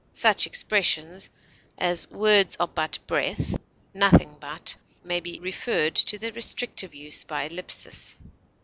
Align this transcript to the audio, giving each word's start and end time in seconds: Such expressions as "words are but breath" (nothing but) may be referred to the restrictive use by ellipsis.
Such 0.13 0.47
expressions 0.47 1.29
as 1.77 2.09
"words 2.09 2.57
are 2.59 2.65
but 2.67 2.97
breath" 3.05 3.55
(nothing 3.93 4.35
but) 4.39 4.75
may 5.03 5.19
be 5.19 5.39
referred 5.39 5.93
to 5.93 6.17
the 6.17 6.31
restrictive 6.31 6.95
use 6.95 7.23
by 7.23 7.43
ellipsis. 7.43 8.17